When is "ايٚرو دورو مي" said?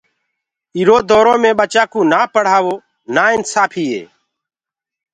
0.75-1.51